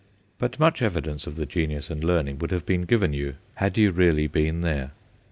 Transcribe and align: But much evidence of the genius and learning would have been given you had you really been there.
But 0.39 0.59
much 0.59 0.81
evidence 0.81 1.27
of 1.27 1.35
the 1.35 1.45
genius 1.45 1.91
and 1.91 2.03
learning 2.03 2.39
would 2.39 2.49
have 2.49 2.65
been 2.65 2.85
given 2.85 3.13
you 3.13 3.35
had 3.53 3.77
you 3.77 3.91
really 3.91 4.25
been 4.25 4.61
there. 4.61 4.93